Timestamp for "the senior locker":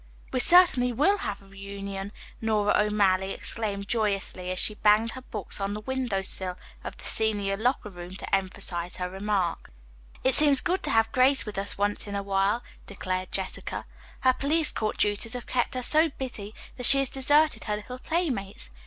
6.97-7.91